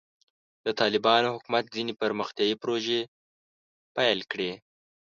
د 0.65 0.67
طالبانو 0.79 1.33
حکومت 1.35 1.63
ځینې 1.75 1.93
پرمختیایي 2.01 2.55
پروژې 2.61 3.01
پیل 3.95 4.19
کړې. 4.31 4.51